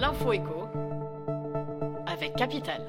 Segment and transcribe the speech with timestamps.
[0.00, 0.68] L'info écho
[2.06, 2.86] avec Capital.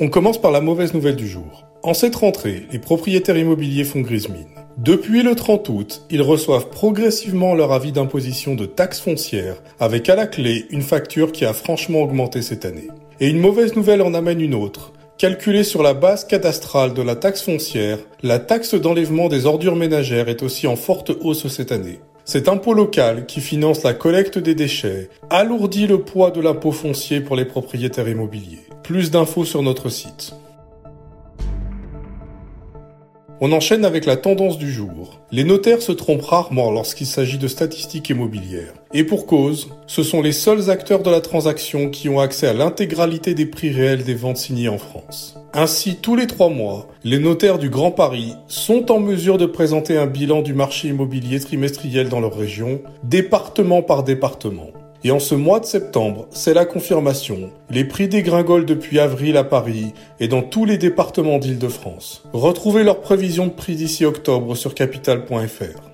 [0.00, 1.66] On commence par la mauvaise nouvelle du jour.
[1.82, 4.48] En cette rentrée, les propriétaires immobiliers font grise mine.
[4.78, 10.16] Depuis le 30 août, ils reçoivent progressivement leur avis d'imposition de taxes foncières, avec à
[10.16, 12.88] la clé une facture qui a franchement augmenté cette année.
[13.20, 14.94] Et une mauvaise nouvelle en amène une autre.
[15.18, 20.30] Calculée sur la base cadastrale de la taxe foncière, la taxe d'enlèvement des ordures ménagères
[20.30, 22.00] est aussi en forte hausse cette année.
[22.26, 27.20] Cet impôt local qui finance la collecte des déchets alourdit le poids de l'impôt foncier
[27.20, 28.66] pour les propriétaires immobiliers.
[28.82, 30.34] Plus d'infos sur notre site.
[33.42, 35.20] On enchaîne avec la tendance du jour.
[35.32, 38.72] Les notaires se trompent rarement lorsqu'il s'agit de statistiques immobilières.
[38.94, 42.54] Et pour cause, ce sont les seuls acteurs de la transaction qui ont accès à
[42.54, 45.36] l'intégralité des prix réels des ventes signées en France.
[45.56, 49.96] Ainsi, tous les trois mois, les notaires du Grand Paris sont en mesure de présenter
[49.96, 54.70] un bilan du marché immobilier trimestriel dans leur région, département par département.
[55.04, 57.50] Et en ce mois de septembre, c'est la confirmation.
[57.70, 62.24] Les prix dégringolent depuis avril à Paris et dans tous les départements d'Île-de-France.
[62.32, 65.93] Retrouvez leurs prévisions de prix d'ici octobre sur capital.fr.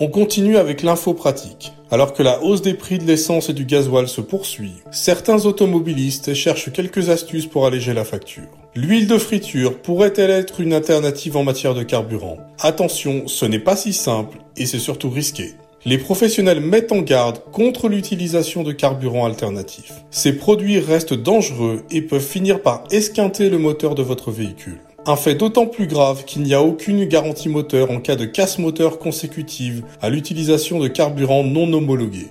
[0.00, 1.72] On continue avec l'info pratique.
[1.90, 6.32] Alors que la hausse des prix de l'essence et du gasoil se poursuit, certains automobilistes
[6.32, 8.48] cherchent quelques astuces pour alléger la facture.
[8.74, 12.38] L'huile de friture pourrait-elle être une alternative en matière de carburant?
[12.60, 15.52] Attention, ce n'est pas si simple et c'est surtout risqué.
[15.84, 19.92] Les professionnels mettent en garde contre l'utilisation de carburants alternatifs.
[20.10, 24.78] Ces produits restent dangereux et peuvent finir par esquinter le moteur de votre véhicule.
[25.04, 28.60] Un fait d'autant plus grave qu'il n'y a aucune garantie moteur en cas de casse
[28.60, 32.28] moteur consécutive à l'utilisation de carburants non homologués.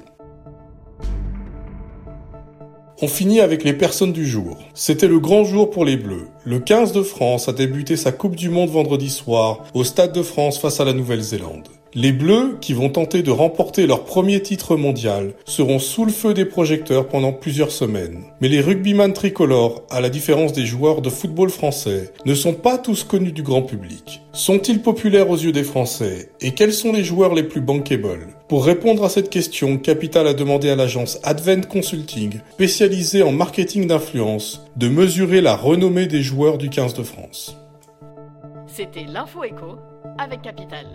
[3.02, 4.58] On finit avec les personnes du jour.
[4.74, 6.30] C'était le grand jour pour les Bleus.
[6.46, 10.24] Le 15 de France a débuté sa Coupe du Monde vendredi soir au Stade de
[10.24, 11.81] France face à la Nouvelle-Zélande.
[11.94, 16.34] Les Bleus, qui vont tenter de remporter leur premier titre mondial, seront sous le feu
[16.34, 18.24] des projecteurs pendant plusieurs semaines.
[18.40, 22.78] Mais les rugbyman tricolores, à la différence des joueurs de football français, ne sont pas
[22.78, 24.22] tous connus du grand public.
[24.32, 26.32] Sont-ils populaires aux yeux des Français?
[26.40, 28.38] Et quels sont les joueurs les plus bankable?
[28.48, 33.88] Pour répondre à cette question, Capital a demandé à l'agence Advent Consulting, spécialisée en marketing
[33.88, 37.58] d'influence, de mesurer la renommée des joueurs du 15 de France.
[38.68, 39.76] C'était l'info écho
[40.18, 40.86] avec Capital.